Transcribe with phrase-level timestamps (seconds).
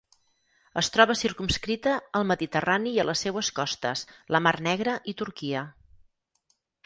[0.81, 4.03] Es troba circumscrita al Mediterrani i a les seues costes,
[4.37, 5.63] la Mar Negra i Turquia.